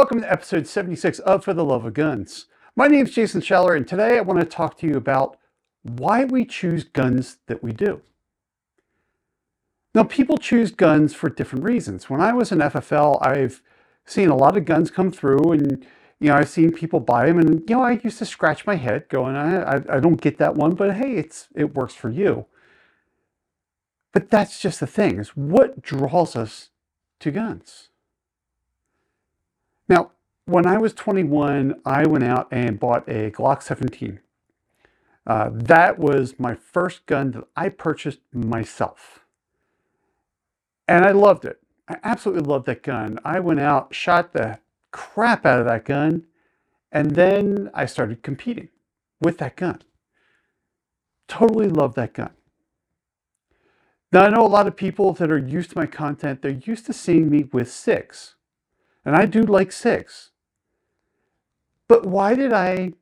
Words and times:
Welcome 0.00 0.22
to 0.22 0.32
episode 0.32 0.66
76 0.66 1.18
of 1.18 1.44
For 1.44 1.52
the 1.52 1.62
Love 1.62 1.84
of 1.84 1.92
Guns. 1.92 2.46
My 2.74 2.86
name 2.86 3.04
is 3.04 3.12
Jason 3.12 3.42
Scheller, 3.42 3.74
and 3.74 3.86
today 3.86 4.16
I 4.16 4.22
want 4.22 4.40
to 4.40 4.46
talk 4.46 4.78
to 4.78 4.86
you 4.86 4.94
about 4.94 5.36
why 5.82 6.24
we 6.24 6.46
choose 6.46 6.84
guns 6.84 7.36
that 7.48 7.62
we 7.62 7.72
do. 7.72 8.00
Now, 9.94 10.04
people 10.04 10.38
choose 10.38 10.70
guns 10.70 11.12
for 11.12 11.28
different 11.28 11.66
reasons. 11.66 12.08
When 12.08 12.22
I 12.22 12.32
was 12.32 12.50
in 12.50 12.60
FFL, 12.60 13.18
I've 13.20 13.60
seen 14.06 14.30
a 14.30 14.36
lot 14.36 14.56
of 14.56 14.64
guns 14.64 14.90
come 14.90 15.12
through, 15.12 15.52
and 15.52 15.86
you 16.18 16.28
know, 16.28 16.36
I've 16.36 16.48
seen 16.48 16.72
people 16.72 17.00
buy 17.00 17.26
them, 17.26 17.38
and 17.38 17.68
you 17.68 17.76
know, 17.76 17.82
I 17.82 18.00
used 18.02 18.20
to 18.20 18.24
scratch 18.24 18.66
my 18.66 18.76
head, 18.76 19.06
going, 19.10 19.36
I, 19.36 19.60
I, 19.60 19.96
I 19.96 20.00
don't 20.00 20.22
get 20.22 20.38
that 20.38 20.54
one, 20.54 20.76
but 20.76 20.94
hey, 20.94 21.16
it's 21.16 21.48
it 21.54 21.74
works 21.74 21.94
for 21.94 22.08
you. 22.08 22.46
But 24.14 24.30
that's 24.30 24.62
just 24.62 24.80
the 24.80 24.86
thing: 24.86 25.18
is 25.18 25.36
what 25.36 25.82
draws 25.82 26.36
us 26.36 26.70
to 27.18 27.30
guns. 27.30 27.89
Now, 29.90 30.12
when 30.46 30.66
I 30.66 30.78
was 30.78 30.94
21, 30.94 31.80
I 31.84 32.06
went 32.06 32.22
out 32.22 32.46
and 32.52 32.78
bought 32.78 33.08
a 33.08 33.32
Glock 33.32 33.60
17. 33.60 34.20
Uh, 35.26 35.50
that 35.52 35.98
was 35.98 36.38
my 36.38 36.54
first 36.54 37.04
gun 37.06 37.32
that 37.32 37.44
I 37.56 37.70
purchased 37.70 38.20
myself. 38.32 39.20
And 40.86 41.04
I 41.04 41.10
loved 41.10 41.44
it. 41.44 41.60
I 41.88 41.96
absolutely 42.04 42.44
loved 42.44 42.66
that 42.66 42.84
gun. 42.84 43.18
I 43.24 43.40
went 43.40 43.58
out, 43.58 43.92
shot 43.92 44.32
the 44.32 44.60
crap 44.92 45.44
out 45.44 45.58
of 45.58 45.66
that 45.66 45.84
gun, 45.84 46.24
and 46.92 47.16
then 47.16 47.68
I 47.74 47.86
started 47.86 48.22
competing 48.22 48.68
with 49.20 49.38
that 49.38 49.56
gun. 49.56 49.82
Totally 51.26 51.68
loved 51.68 51.96
that 51.96 52.14
gun. 52.14 52.30
Now, 54.12 54.22
I 54.22 54.30
know 54.30 54.46
a 54.46 54.48
lot 54.48 54.68
of 54.68 54.76
people 54.76 55.12
that 55.14 55.32
are 55.32 55.38
used 55.38 55.70
to 55.70 55.78
my 55.78 55.86
content, 55.86 56.42
they're 56.42 56.60
used 56.64 56.86
to 56.86 56.92
seeing 56.92 57.28
me 57.28 57.44
with 57.52 57.68
SIGs. 57.68 58.34
And 59.04 59.16
I 59.16 59.26
do 59.26 59.42
like 59.42 59.70
SIGs. 59.70 60.30
But 61.88 62.06
why 62.06 62.34
did 62.34 62.52
I, 62.52 62.92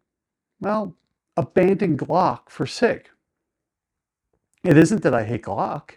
well, 0.61 0.95
abandon 1.37 1.97
Glock 1.97 2.51
for 2.51 2.67
SIG? 2.67 3.09
It 4.65 4.77
isn't 4.77 5.03
that 5.03 5.15
I 5.15 5.25
hate 5.25 5.45
Glock. 5.45 5.93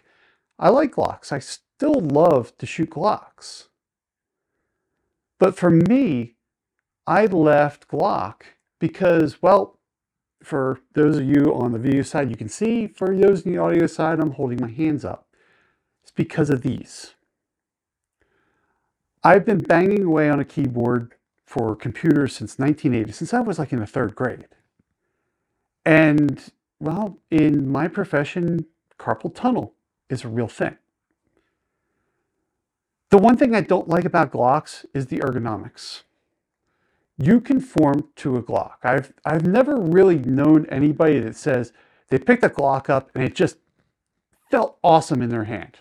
I 0.58 0.68
like 0.70 0.94
Glocks. 0.94 1.32
I 1.32 1.38
still 1.38 2.00
love 2.00 2.56
to 2.58 2.66
shoot 2.66 2.90
Glocks. 2.90 3.68
But 5.38 5.56
for 5.56 5.70
me, 5.70 6.36
I 7.06 7.26
left 7.26 7.88
Glock 7.88 8.42
because, 8.80 9.42
well, 9.42 9.78
for 10.42 10.80
those 10.94 11.18
of 11.18 11.24
you 11.24 11.54
on 11.54 11.72
the 11.72 11.78
video 11.78 12.02
side, 12.02 12.30
you 12.30 12.36
can 12.36 12.48
see. 12.48 12.86
For 12.88 13.16
those 13.16 13.42
in 13.42 13.52
the 13.52 13.58
audio 13.58 13.86
side, 13.86 14.20
I'm 14.20 14.32
holding 14.32 14.60
my 14.60 14.70
hands 14.70 15.04
up. 15.04 15.26
It's 16.02 16.12
because 16.12 16.50
of 16.50 16.62
these. 16.62 17.14
I've 19.24 19.44
been 19.44 19.58
banging 19.58 20.04
away 20.04 20.30
on 20.30 20.40
a 20.40 20.44
keyboard 20.44 21.14
for 21.46 21.76
computers 21.76 22.34
since 22.34 22.58
1980, 22.58 23.12
since 23.12 23.34
I 23.34 23.40
was 23.40 23.58
like 23.58 23.72
in 23.72 23.80
the 23.80 23.86
third 23.86 24.14
grade. 24.14 24.46
And 25.84 26.42
well, 26.80 27.18
in 27.30 27.70
my 27.70 27.88
profession, 27.88 28.66
carpal 28.98 29.34
tunnel 29.34 29.74
is 30.10 30.24
a 30.24 30.28
real 30.28 30.48
thing. 30.48 30.76
The 33.10 33.18
one 33.18 33.36
thing 33.36 33.54
I 33.54 33.60
don't 33.60 33.88
like 33.88 34.04
about 34.04 34.32
Glocks 34.32 34.84
is 34.94 35.06
the 35.06 35.20
ergonomics. 35.20 36.02
You 37.18 37.40
conform 37.40 38.08
to 38.16 38.36
a 38.36 38.42
Glock. 38.42 38.76
I've, 38.84 39.12
I've 39.24 39.46
never 39.46 39.76
really 39.78 40.18
known 40.18 40.66
anybody 40.70 41.20
that 41.20 41.36
says 41.36 41.72
they 42.08 42.18
picked 42.18 42.44
a 42.44 42.48
Glock 42.50 42.90
up 42.90 43.10
and 43.14 43.24
it 43.24 43.34
just 43.34 43.58
felt 44.50 44.78
awesome 44.84 45.22
in 45.22 45.30
their 45.30 45.44
hand. 45.44 45.78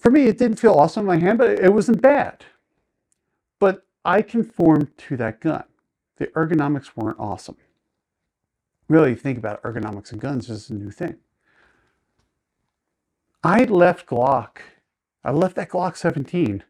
For 0.00 0.10
me, 0.10 0.24
it 0.24 0.38
didn't 0.38 0.58
feel 0.58 0.72
awesome 0.72 1.02
in 1.02 1.06
my 1.06 1.18
hand, 1.18 1.38
but 1.38 1.50
it 1.50 1.72
wasn't 1.72 2.00
bad. 2.00 2.44
But 3.58 3.86
I 4.04 4.22
conformed 4.22 4.96
to 4.98 5.16
that 5.18 5.40
gun. 5.40 5.64
The 6.16 6.28
ergonomics 6.28 6.96
weren't 6.96 7.20
awesome. 7.20 7.58
Really, 8.88 9.14
think 9.14 9.38
about 9.38 9.62
ergonomics 9.62 10.10
and 10.10 10.20
guns 10.20 10.48
is 10.48 10.70
a 10.70 10.74
new 10.74 10.90
thing. 10.90 11.16
I 13.44 13.64
left 13.64 14.06
Glock, 14.06 14.58
I 15.22 15.30
left 15.30 15.56
that 15.56 15.70
Glock 15.70 15.96
17 15.96 16.64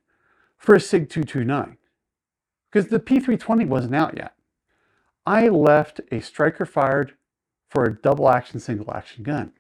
for 0.59 0.75
a 0.75 0.81
SIG 0.81 1.09
229 1.09 1.79
because 2.71 2.91
the 2.91 3.01
P320 3.01 3.67
wasn't 3.67 3.95
out 3.95 4.17
yet. 4.17 4.35
I 5.25 5.49
left 5.49 6.01
a 6.13 6.21
striker 6.21 6.67
fired 6.67 7.15
for 7.69 7.85
a 7.85 7.95
double 7.95 8.29
action, 8.29 8.61
single 8.61 8.93
action 8.93 9.23
gun. 9.23 9.53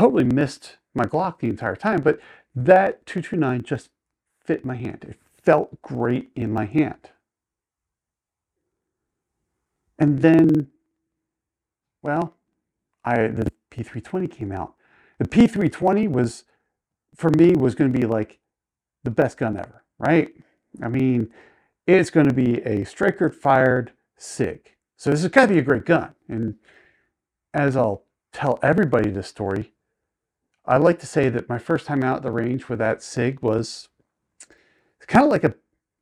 Totally 0.00 0.24
missed 0.24 0.78
my 0.94 1.04
Glock 1.04 1.40
the 1.40 1.48
entire 1.50 1.76
time, 1.76 2.00
but 2.00 2.18
that 2.54 3.04
229 3.04 3.60
just 3.64 3.90
fit 4.42 4.64
my 4.64 4.74
hand. 4.74 5.04
It 5.06 5.18
felt 5.42 5.82
great 5.82 6.30
in 6.34 6.50
my 6.50 6.64
hand. 6.64 7.10
And 9.98 10.22
then, 10.22 10.68
well, 12.02 12.32
I 13.04 13.26
the 13.26 13.52
P320 13.70 14.30
came 14.30 14.52
out. 14.52 14.72
The 15.18 15.28
P320 15.28 16.10
was, 16.10 16.44
for 17.14 17.28
me, 17.36 17.52
was 17.54 17.74
going 17.74 17.92
to 17.92 17.98
be 17.98 18.06
like 18.06 18.38
the 19.04 19.10
best 19.10 19.36
gun 19.36 19.58
ever, 19.58 19.84
right? 19.98 20.32
I 20.82 20.88
mean, 20.88 21.30
it's 21.86 22.08
going 22.08 22.26
to 22.26 22.34
be 22.34 22.62
a 22.62 22.86
striker 22.86 23.28
fired 23.28 23.92
SIG. 24.16 24.76
So 24.96 25.10
this 25.10 25.20
has 25.20 25.30
got 25.30 25.48
to 25.48 25.52
be 25.52 25.58
a 25.58 25.62
great 25.62 25.84
gun. 25.84 26.14
And 26.26 26.54
as 27.52 27.76
I'll 27.76 28.04
tell 28.32 28.58
everybody 28.62 29.10
this 29.10 29.28
story, 29.28 29.74
I 30.66 30.76
like 30.76 30.98
to 31.00 31.06
say 31.06 31.28
that 31.30 31.48
my 31.48 31.58
first 31.58 31.86
time 31.86 32.04
out 32.04 32.18
at 32.18 32.22
the 32.22 32.30
range 32.30 32.68
with 32.68 32.78
that 32.80 33.02
SIG 33.02 33.40
was 33.42 33.88
kind 35.06 35.24
of 35.24 35.30
like 35.30 35.44
a 35.44 35.54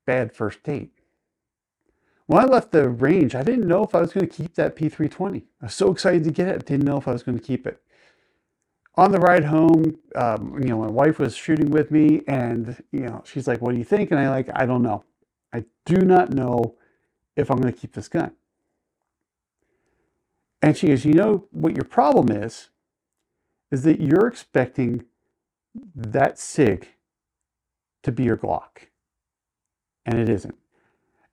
bad 0.06 0.34
first 0.34 0.62
date. 0.62 0.92
When 2.26 2.42
I 2.42 2.44
left 2.44 2.72
the 2.72 2.91
range, 2.91 3.34
I 3.34 3.42
didn't 3.42 3.66
know 3.66 3.82
if 3.84 3.94
I 3.94 4.00
was 4.00 4.12
going 4.12 4.28
to 4.28 4.34
keep 4.34 4.54
that 4.54 4.76
P320. 4.76 5.44
I 5.62 5.64
was 5.64 5.74
so 5.74 5.91
excited 5.91 6.24
to 6.24 6.30
get 6.30 6.48
it, 6.48 6.66
didn't 6.66 6.84
know 6.84 6.98
if 6.98 7.08
I 7.08 7.12
was 7.12 7.22
going 7.22 7.38
to 7.38 7.44
keep 7.44 7.66
it. 7.66 7.80
On 8.96 9.12
the 9.12 9.19
ride 9.20 9.44
home, 9.44 9.98
um, 10.16 10.58
you 10.60 10.69
know, 10.69 10.78
my 10.78 10.90
wife 10.90 11.19
was 11.19 11.34
shooting 11.36 11.70
with 11.70 11.90
me, 11.90 12.22
and 12.26 12.82
you 12.92 13.00
know, 13.00 13.22
she's 13.25 13.46
like, 13.46 13.62
"What 13.62 13.72
do 13.72 13.78
you 13.78 13.84
think?" 13.84 14.10
And 14.10 14.20
I 14.20 14.28
like, 14.28 14.50
I 14.54 14.66
don't 14.66 14.82
know. 14.82 15.04
I 15.52 15.64
do 15.86 15.98
not 15.98 16.34
know 16.34 16.75
if 17.36 17.50
I'm 17.50 17.58
going 17.58 17.72
to 17.72 17.78
keep 17.78 17.92
this 17.94 18.08
gun. 18.08 18.32
And 20.60 20.76
she 20.76 20.88
goes, 20.88 21.04
"You 21.04 21.14
know 21.14 21.46
what 21.52 21.76
your 21.76 21.84
problem 21.84 22.30
is? 22.30 22.70
Is 23.71 23.83
that 23.83 24.01
you're 24.01 24.27
expecting 24.27 25.05
that 25.95 26.39
SIG 26.39 26.89
to 28.03 28.12
be 28.12 28.25
your 28.25 28.37
Glock. 28.37 28.89
And 30.06 30.19
it 30.19 30.29
isn't. 30.29 30.56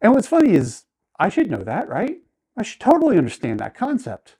And 0.02 0.14
what's 0.14 0.28
funny 0.28 0.52
is 0.54 0.84
I 1.20 1.30
should 1.30 1.50
know 1.50 1.64
that, 1.64 1.88
right? 1.88 2.18
I 2.58 2.64
should 2.64 2.82
totally 2.82 3.18
understand 3.18 3.60
that 3.60 3.76
concept. 3.76 4.38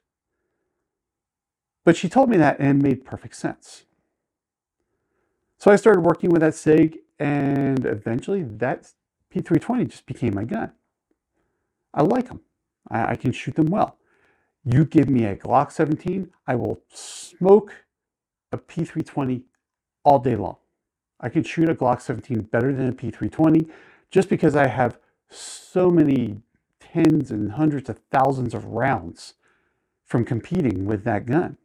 But 1.84 1.96
she 1.96 2.08
told 2.08 2.28
me 2.28 2.36
that 2.36 2.58
and 2.58 2.80
it 2.80 2.82
made 2.82 3.04
perfect 3.04 3.36
sense. 3.36 3.84
So 5.58 5.70
I 5.70 5.76
started 5.76 6.00
working 6.00 6.30
with 6.30 6.42
that 6.42 6.54
SIG, 6.54 6.98
and 7.18 7.86
eventually 7.86 8.42
that 8.42 8.92
P320 9.34 9.88
just 9.88 10.06
became 10.06 10.34
my 10.34 10.44
gun. 10.44 10.72
I 11.94 12.02
like 12.02 12.28
them, 12.28 12.40
I, 12.90 13.12
I 13.12 13.16
can 13.16 13.32
shoot 13.32 13.54
them 13.54 13.66
well. 13.66 13.96
You 14.64 14.84
give 14.84 15.08
me 15.08 15.24
a 15.24 15.36
Glock 15.36 15.72
17, 15.72 16.30
I 16.46 16.56
will 16.56 16.82
smoke 16.92 17.85
a 18.56 18.62
P320 18.62 19.42
all 20.04 20.18
day 20.18 20.36
long. 20.36 20.56
I 21.20 21.28
can 21.28 21.42
shoot 21.42 21.68
a 21.68 21.74
Glock 21.74 22.00
17 22.00 22.42
better 22.42 22.72
than 22.72 22.88
a 22.88 22.92
P320 22.92 23.70
just 24.10 24.28
because 24.28 24.54
I 24.54 24.66
have 24.66 24.98
so 25.28 25.90
many 25.90 26.42
tens 26.80 27.30
and 27.30 27.52
hundreds 27.52 27.88
of 27.88 28.00
thousands 28.10 28.54
of 28.54 28.64
rounds 28.64 29.34
from 30.04 30.24
competing 30.24 30.84
with 30.84 31.04
that 31.04 31.26
gun. 31.26 31.56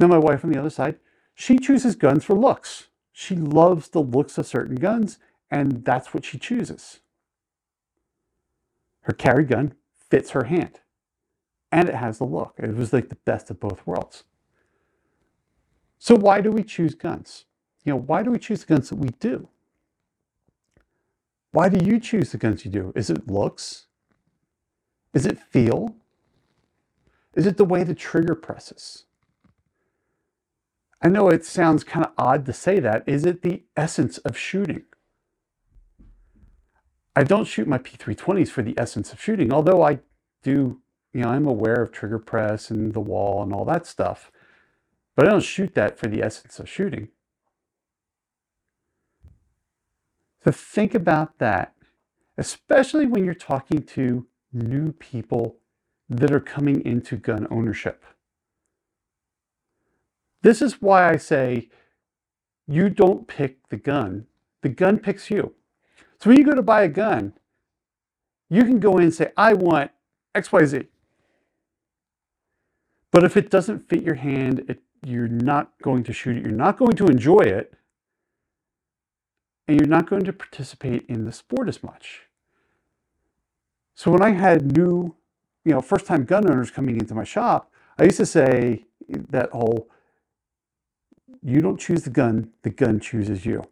Now, 0.00 0.06
my 0.06 0.18
wife 0.18 0.44
on 0.44 0.52
the 0.52 0.58
other 0.58 0.70
side, 0.70 0.98
she 1.34 1.58
chooses 1.58 1.96
guns 1.96 2.24
for 2.24 2.34
looks. 2.34 2.88
She 3.12 3.34
loves 3.34 3.88
the 3.88 4.00
looks 4.00 4.38
of 4.38 4.46
certain 4.46 4.76
guns, 4.76 5.18
and 5.50 5.84
that's 5.84 6.14
what 6.14 6.24
she 6.24 6.38
chooses. 6.38 7.00
Her 9.02 9.12
carry 9.12 9.44
gun 9.44 9.74
fits 10.10 10.30
her 10.30 10.44
hand 10.44 10.80
and 11.70 11.88
it 11.88 11.94
has 11.94 12.18
the 12.18 12.24
look. 12.24 12.54
It 12.58 12.74
was 12.74 12.92
like 12.92 13.08
the 13.08 13.16
best 13.16 13.50
of 13.50 13.60
both 13.60 13.86
worlds. 13.86 14.24
So 15.98 16.14
why 16.14 16.40
do 16.40 16.50
we 16.50 16.62
choose 16.62 16.94
guns? 16.94 17.44
You 17.84 17.92
know, 17.92 17.98
why 17.98 18.22
do 18.22 18.30
we 18.30 18.38
choose 18.38 18.64
the 18.64 18.74
guns 18.74 18.90
that 18.90 18.96
we 18.96 19.08
do? 19.20 19.48
Why 21.52 21.68
do 21.68 21.84
you 21.84 21.98
choose 21.98 22.32
the 22.32 22.38
guns 22.38 22.64
you 22.64 22.70
do? 22.70 22.92
Is 22.94 23.10
it 23.10 23.30
looks? 23.30 23.86
Is 25.14 25.26
it 25.26 25.38
feel? 25.38 25.96
Is 27.34 27.46
it 27.46 27.56
the 27.56 27.64
way 27.64 27.84
the 27.84 27.94
trigger 27.94 28.34
presses? 28.34 29.04
I 31.00 31.08
know 31.08 31.28
it 31.28 31.44
sounds 31.44 31.84
kind 31.84 32.04
of 32.04 32.12
odd 32.18 32.44
to 32.46 32.52
say 32.52 32.80
that. 32.80 33.04
Is 33.06 33.24
it 33.24 33.42
the 33.42 33.62
essence 33.76 34.18
of 34.18 34.36
shooting? 34.36 34.82
I 37.14 37.24
don't 37.24 37.46
shoot 37.46 37.66
my 37.66 37.78
P320s 37.78 38.48
for 38.48 38.62
the 38.62 38.78
essence 38.78 39.12
of 39.12 39.20
shooting, 39.20 39.52
although 39.52 39.82
I 39.82 40.00
do 40.42 40.80
you 41.18 41.24
know, 41.24 41.30
I'm 41.30 41.48
aware 41.48 41.82
of 41.82 41.90
trigger 41.90 42.20
press 42.20 42.70
and 42.70 42.94
the 42.94 43.00
wall 43.00 43.42
and 43.42 43.52
all 43.52 43.64
that 43.64 43.86
stuff. 43.86 44.30
But 45.16 45.26
I 45.26 45.30
don't 45.30 45.40
shoot 45.40 45.74
that 45.74 45.98
for 45.98 46.06
the 46.06 46.22
essence 46.22 46.60
of 46.60 46.68
shooting. 46.68 47.08
So 50.44 50.52
think 50.52 50.94
about 50.94 51.38
that, 51.38 51.74
especially 52.36 53.06
when 53.06 53.24
you're 53.24 53.34
talking 53.34 53.82
to 53.82 54.26
new 54.52 54.92
people 54.92 55.56
that 56.08 56.30
are 56.30 56.40
coming 56.40 56.84
into 56.86 57.16
gun 57.16 57.48
ownership. 57.50 58.04
This 60.42 60.62
is 60.62 60.80
why 60.80 61.10
I 61.10 61.16
say 61.16 61.68
you 62.68 62.90
don't 62.90 63.26
pick 63.26 63.68
the 63.70 63.76
gun, 63.76 64.26
the 64.62 64.68
gun 64.68 65.00
picks 65.00 65.32
you. 65.32 65.54
So 66.20 66.30
when 66.30 66.38
you 66.38 66.44
go 66.44 66.54
to 66.54 66.62
buy 66.62 66.82
a 66.82 66.88
gun, 66.88 67.32
you 68.48 68.62
can 68.62 68.78
go 68.78 68.96
in 68.98 69.02
and 69.02 69.14
say, 69.14 69.32
I 69.36 69.54
want 69.54 69.90
XYZ. 70.36 70.86
But 73.10 73.24
if 73.24 73.36
it 73.36 73.50
doesn't 73.50 73.88
fit 73.88 74.02
your 74.02 74.16
hand, 74.16 74.64
it, 74.68 74.80
you're 75.04 75.28
not 75.28 75.72
going 75.82 76.04
to 76.04 76.12
shoot 76.12 76.36
it, 76.36 76.42
you're 76.42 76.52
not 76.52 76.78
going 76.78 76.96
to 76.96 77.06
enjoy 77.06 77.40
it, 77.40 77.74
and 79.66 79.78
you're 79.78 79.88
not 79.88 80.08
going 80.08 80.24
to 80.24 80.32
participate 80.32 81.04
in 81.08 81.24
the 81.24 81.32
sport 81.32 81.68
as 81.68 81.82
much. 81.82 82.22
So 83.94 84.10
when 84.10 84.22
I 84.22 84.30
had 84.30 84.76
new, 84.76 85.16
you 85.64 85.72
know, 85.72 85.80
first 85.80 86.06
time 86.06 86.24
gun 86.24 86.50
owners 86.50 86.70
coming 86.70 86.96
into 86.96 87.14
my 87.14 87.24
shop, 87.24 87.70
I 87.98 88.04
used 88.04 88.18
to 88.18 88.26
say 88.26 88.84
that 89.08 89.50
whole 89.50 89.88
you 91.42 91.60
don't 91.60 91.78
choose 91.78 92.02
the 92.02 92.10
gun, 92.10 92.50
the 92.62 92.70
gun 92.70 93.00
chooses 93.00 93.46
you. 93.46 93.64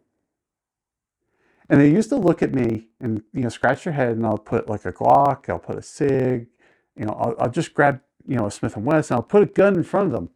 And 1.69 1.81
they 1.81 1.89
used 1.89 2.09
to 2.09 2.15
look 2.15 2.41
at 2.41 2.53
me 2.53 2.87
and 3.01 3.23
you 3.33 3.41
know 3.41 3.49
scratch 3.49 3.83
their 3.83 3.93
head, 3.93 4.15
and 4.15 4.25
I'll 4.25 4.37
put 4.37 4.69
like 4.69 4.85
a 4.85 4.93
Glock, 4.93 5.49
I'll 5.49 5.59
put 5.59 5.77
a 5.77 5.81
Sig, 5.81 6.47
you 6.95 7.05
know, 7.05 7.13
I'll, 7.13 7.35
I'll 7.39 7.51
just 7.51 7.73
grab 7.73 7.99
you 8.27 8.35
know 8.35 8.47
a 8.47 8.51
Smith 8.51 8.75
and 8.75 8.85
Wesson, 8.85 9.15
I'll 9.15 9.23
put 9.23 9.43
a 9.43 9.47
gun 9.47 9.75
in 9.75 9.83
front 9.83 10.07
of 10.07 10.11
them, 10.13 10.29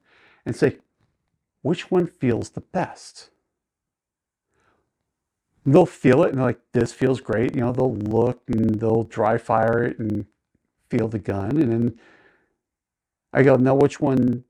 and 0.45 0.55
say, 0.55 0.77
which 1.61 1.91
one 1.91 2.07
feels 2.07 2.51
the 2.51 2.61
best? 2.61 3.29
They'll 5.65 5.85
feel 5.85 6.23
it 6.23 6.29
and 6.29 6.39
they're 6.39 6.45
like, 6.45 6.61
this 6.71 6.91
feels 6.91 7.21
great. 7.21 7.53
You 7.53 7.61
know, 7.61 7.71
they'll 7.71 7.95
look 7.95 8.41
and 8.47 8.79
they'll 8.79 9.03
dry 9.03 9.38
fire 9.38 9.83
it 9.83 9.99
and 9.99 10.25
feel 10.89 11.07
the 11.07 11.19
gun, 11.19 11.57
and 11.57 11.71
then 11.71 11.99
I 13.33 13.43
go, 13.43 13.55
now 13.55 13.75
which 13.75 13.99
one 14.01 14.43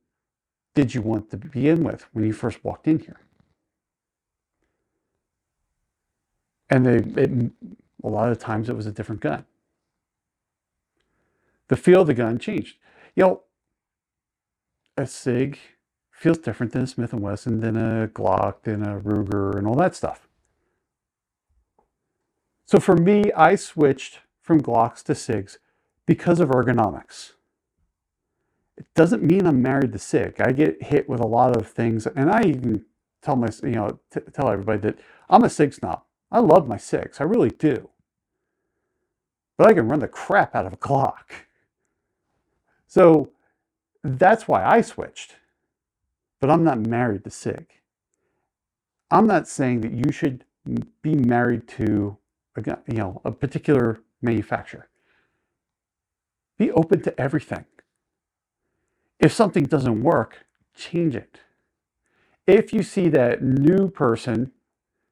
did 0.74 0.96
you 0.96 1.02
want 1.02 1.30
to 1.32 1.38
begin 1.38 1.84
with 1.84 2.06
when 2.14 2.26
you 2.26 2.34
first 2.34 2.64
walked 2.64 2.88
in 2.88 3.00
here? 3.00 3.20
And 6.70 6.86
they, 6.86 7.22
it, 7.22 7.52
a 8.04 8.08
lot 8.08 8.32
of 8.32 8.40
times 8.40 8.70
it 8.70 8.76
was 8.76 8.88
a 8.88 8.92
different 8.92 9.22
gun. 9.22 9.46
The 11.68 11.76
feel 11.76 12.02
of 12.02 12.08
the 12.08 12.14
gun 12.14 12.40
changed. 12.40 12.78
You 13.16 13.24
know, 13.24 13.42
a 14.98 15.06
SIG 15.08 15.60
feels 16.12 16.38
different 16.38 16.74
than 16.74 16.84
a 16.84 16.88
Smith 16.88 17.14
& 17.14 17.16
Wesson, 17.16 17.60
than 17.60 17.76
a 17.76 18.08
Glock, 18.08 18.64
than 18.64 18.84
a 18.84 19.00
Ruger, 19.00 19.58
and 19.58 19.68
all 19.68 19.76
that 19.76 19.96
stuff. 19.96 20.28
So 22.66 22.80
for 22.80 22.96
me, 22.96 23.32
I 23.34 23.56
switched 23.56 24.20
from 24.42 24.62
Glocks 24.62 25.04
to 25.04 25.14
SIGs 25.14 25.58
because 26.06 26.40
of 26.40 26.50
ergonomics. 26.50 27.34
It 28.78 28.88
doesn't 28.96 29.24
mean 29.24 29.46
I'm 29.46 29.62
married 29.62 29.94
to 29.94 30.00
SIG. 30.00 30.42
I 30.42 30.52
get 30.52 30.84
hit 30.84 31.10
with 31.10 31.20
a 31.20 31.28
lot 31.28 31.56
of 31.56 31.68
things, 31.68 32.08
and 32.08 32.32
I 32.32 32.44
even 32.44 32.86
tell 33.22 33.36
my, 33.36 33.50
you 33.64 33.72
know, 33.72 34.00
t- 34.12 34.22
tell 34.34 34.50
everybody 34.50 34.80
that 34.82 35.00
I'm 35.30 35.44
a 35.44 35.50
SIG 35.50 35.74
snob. 35.74 36.04
I 36.32 36.40
love 36.40 36.68
my 36.68 36.78
SIGs, 36.78 37.22
I 37.22 37.26
really 37.26 37.50
do. 37.52 37.90
But 39.58 39.68
I 39.68 39.74
can 39.74 39.88
run 39.90 40.00
the 40.00 40.08
crap 40.08 40.56
out 40.56 40.66
of 40.66 40.74
a 40.74 40.78
Glock. 40.78 41.26
So 42.92 43.30
that's 44.04 44.50
why 44.50 44.66
I 44.66 44.82
switched. 44.82 45.36
But 46.42 46.50
I'm 46.50 46.66
not 46.66 46.86
married 46.86 47.24
to 47.24 47.30
SIG. 47.30 47.68
I'm 49.10 49.26
not 49.26 49.48
saying 49.48 49.80
that 49.82 49.94
you 49.94 50.12
should 50.12 50.44
be 51.02 51.16
married 51.16 51.70
to 51.70 52.18
a, 52.58 52.78
you 52.88 52.98
know, 52.98 53.22
a 53.24 53.32
particular 53.32 54.02
manufacturer. 54.22 54.90
Be 56.58 56.70
open 56.72 57.02
to 57.04 57.18
everything. 57.18 57.64
If 59.22 59.32
something 59.32 59.64
doesn't 59.64 60.04
work, 60.04 60.46
change 60.76 61.16
it. 61.16 61.40
If 62.46 62.74
you 62.74 62.84
see 62.84 63.08
that 63.08 63.42
new 63.42 63.88
person 63.88 64.52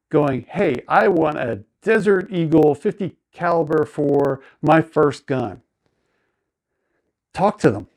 going, 0.09 0.47
hey, 0.49 0.83
I 0.85 1.07
want 1.07 1.37
a 1.37 1.63
Desert 1.81 2.29
Eagle 2.29 2.75
50 2.75 3.15
caliber 3.31 3.85
for 3.85 4.41
my 4.61 4.81
first 4.81 5.27
gun, 5.27 5.61
talk 7.33 7.59
to 7.59 7.71
them. 7.71 7.87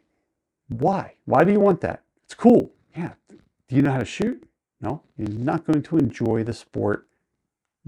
Why? 0.68 1.14
Why 1.24 1.44
do 1.44 1.52
you 1.52 1.60
want 1.60 1.80
that? 1.82 2.02
It's 2.24 2.34
cool. 2.34 2.72
Yeah. 2.96 3.12
Do 3.28 3.76
you 3.76 3.82
know 3.82 3.92
how 3.92 3.98
to 3.98 4.04
shoot? 4.04 4.46
No, 4.80 5.02
you're 5.16 5.28
not 5.28 5.64
going 5.64 5.82
to 5.82 5.96
enjoy 5.96 6.42
the 6.42 6.52
sport 6.52 7.06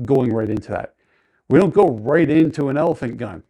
going 0.05 0.33
right 0.33 0.49
into 0.49 0.71
that. 0.71 0.95
We 1.49 1.59
don't 1.59 1.75
go 1.75 1.89
right 1.89 2.29
into 2.29 2.69
an 2.69 2.77
elephant 2.77 3.17
gun. 3.17 3.43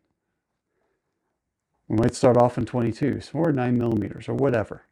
We 1.88 1.96
might 1.96 2.14
start 2.14 2.37
off 2.37 2.56
in 2.56 2.64
22s 2.64 3.35
or 3.35 3.52
9 3.52 3.79
millimeters 3.79 4.29
or 4.29 4.35
whatever. 4.35 4.82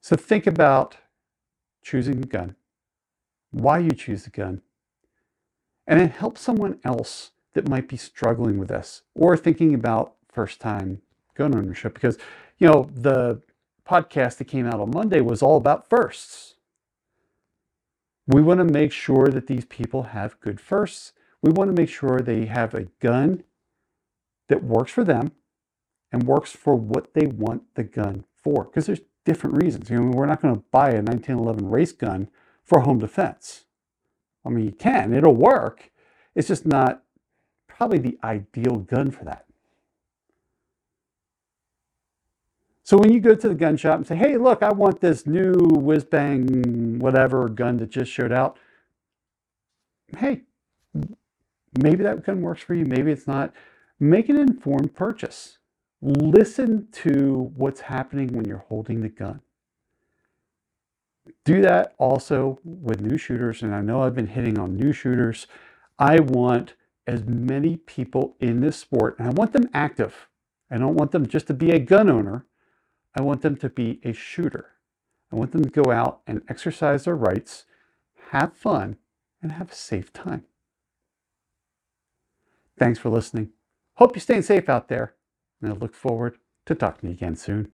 So 0.00 0.16
think 0.16 0.46
about 0.46 0.98
choosing 1.82 2.20
the 2.20 2.26
gun, 2.26 2.56
why 3.50 3.78
you 3.78 3.90
choose 3.90 4.24
the 4.24 4.30
gun, 4.30 4.62
and 5.86 5.98
then 5.98 6.10
help 6.10 6.38
someone 6.38 6.78
else 6.84 7.32
that 7.54 7.68
might 7.68 7.88
be 7.88 7.96
struggling 7.96 8.58
with 8.58 8.68
this 8.68 9.02
or 9.14 9.36
thinking 9.36 9.74
about 9.74 10.14
first 10.32 10.60
time 10.60 11.02
gun 11.34 11.54
ownership 11.54 11.94
because, 11.94 12.18
you 12.58 12.68
know, 12.68 12.90
the 12.92 13.40
podcast 13.88 14.38
that 14.38 14.46
came 14.46 14.66
out 14.66 14.80
on 14.80 14.90
Monday 14.90 15.20
was 15.20 15.42
all 15.42 15.56
about 15.56 15.88
firsts. 15.88 16.54
We 18.26 18.42
want 18.42 18.58
to 18.58 18.64
make 18.64 18.92
sure 18.92 19.28
that 19.28 19.48
these 19.48 19.64
people 19.64 20.04
have 20.04 20.40
good 20.40 20.60
firsts. 20.60 21.12
We 21.42 21.50
want 21.50 21.74
to 21.74 21.80
make 21.80 21.88
sure 21.88 22.20
they 22.20 22.46
have 22.46 22.74
a 22.74 22.84
gun 23.00 23.42
that 24.48 24.62
works 24.62 24.92
for 24.92 25.04
them 25.04 25.32
and 26.12 26.24
works 26.24 26.52
for 26.52 26.74
what 26.74 27.14
they 27.14 27.26
want 27.26 27.74
the 27.74 27.82
gun 27.82 28.24
for. 28.36 28.64
Because 28.64 28.86
there's 28.86 29.00
different 29.24 29.62
reasons. 29.62 29.90
You 29.90 30.00
know, 30.00 30.10
we're 30.16 30.26
not 30.26 30.42
going 30.42 30.54
to 30.54 30.64
buy 30.70 30.90
a 30.90 31.02
1911 31.02 31.68
race 31.68 31.92
gun 31.92 32.28
for 32.62 32.80
home 32.80 32.98
defense. 32.98 33.64
I 34.44 34.50
mean, 34.50 34.66
you 34.66 34.72
can, 34.72 35.12
it'll 35.12 35.34
work. 35.34 35.90
It's 36.34 36.48
just 36.48 36.64
not 36.66 37.02
probably 37.66 37.98
the 37.98 38.18
ideal 38.22 38.76
gun 38.76 39.10
for 39.10 39.24
that. 39.24 39.46
So 42.90 42.98
when 42.98 43.12
you 43.12 43.20
go 43.20 43.36
to 43.36 43.48
the 43.48 43.54
gun 43.54 43.76
shop 43.76 43.98
and 43.98 44.04
say, 44.04 44.16
hey, 44.16 44.36
look, 44.36 44.64
I 44.64 44.72
want 44.72 45.00
this 45.00 45.24
new 45.24 45.52
whiz 45.52 46.02
bang, 46.02 46.98
whatever 46.98 47.48
gun 47.48 47.76
that 47.76 47.90
just 47.90 48.10
showed 48.10 48.32
out, 48.32 48.58
hey, 50.18 50.40
maybe 51.80 52.02
that 52.02 52.26
gun 52.26 52.42
works 52.42 52.62
for 52.62 52.74
you, 52.74 52.84
maybe 52.84 53.12
it's 53.12 53.28
not. 53.28 53.52
Make 54.00 54.28
an 54.28 54.36
informed 54.36 54.96
purchase. 54.96 55.58
Listen 56.02 56.88
to 56.94 57.52
what's 57.54 57.82
happening 57.82 58.32
when 58.32 58.44
you're 58.44 58.64
holding 58.68 59.02
the 59.02 59.08
gun. 59.08 59.40
Do 61.44 61.62
that 61.62 61.94
also 61.96 62.58
with 62.64 63.02
new 63.02 63.18
shooters. 63.18 63.62
And 63.62 63.72
I 63.72 63.82
know 63.82 64.02
I've 64.02 64.16
been 64.16 64.26
hitting 64.26 64.58
on 64.58 64.76
new 64.76 64.92
shooters. 64.92 65.46
I 65.96 66.18
want 66.18 66.74
as 67.06 67.22
many 67.24 67.76
people 67.76 68.34
in 68.40 68.62
this 68.62 68.78
sport, 68.78 69.16
and 69.20 69.28
I 69.28 69.30
want 69.30 69.52
them 69.52 69.70
active. 69.72 70.26
I 70.72 70.78
don't 70.78 70.96
want 70.96 71.12
them 71.12 71.28
just 71.28 71.46
to 71.46 71.54
be 71.54 71.70
a 71.70 71.78
gun 71.78 72.10
owner. 72.10 72.46
I 73.14 73.22
want 73.22 73.42
them 73.42 73.56
to 73.56 73.68
be 73.68 74.00
a 74.04 74.12
shooter. 74.12 74.72
I 75.32 75.36
want 75.36 75.52
them 75.52 75.64
to 75.64 75.70
go 75.70 75.90
out 75.90 76.20
and 76.26 76.42
exercise 76.48 77.04
their 77.04 77.16
rights, 77.16 77.66
have 78.30 78.52
fun, 78.52 78.96
and 79.42 79.52
have 79.52 79.72
a 79.72 79.74
safe 79.74 80.12
time. 80.12 80.44
Thanks 82.78 82.98
for 82.98 83.10
listening. 83.10 83.50
Hope 83.94 84.14
you're 84.14 84.20
staying 84.20 84.42
safe 84.42 84.68
out 84.68 84.88
there, 84.88 85.14
and 85.60 85.72
I 85.72 85.76
look 85.76 85.94
forward 85.94 86.38
to 86.66 86.74
talking 86.74 87.00
to 87.02 87.06
you 87.08 87.12
again 87.12 87.36
soon. 87.36 87.72